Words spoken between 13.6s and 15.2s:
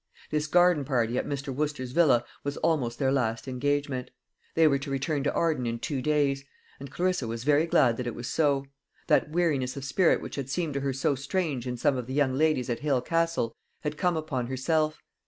had come upon herself.